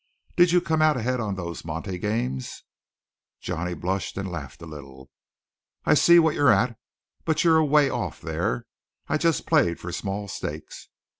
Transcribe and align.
Did 0.35 0.51
you 0.51 0.61
come 0.61 0.81
out 0.81 0.97
ahead 0.97 1.19
on 1.19 1.35
those 1.35 1.63
monte 1.63 1.99
games?" 1.99 2.63
Johnny 3.39 3.75
blushed, 3.75 4.17
and 4.17 4.31
laughed 4.31 4.59
a 4.63 4.65
little. 4.65 5.11
"I 5.85 5.93
see 5.93 6.17
what 6.17 6.33
you're 6.33 6.51
at, 6.51 6.75
but 7.23 7.43
you're 7.43 7.57
away 7.59 7.87
off 7.87 8.19
there. 8.19 8.65
I 9.07 9.19
just 9.19 9.45
played 9.45 9.79
for 9.79 9.91
small 9.91 10.27
stakes." 10.27 10.89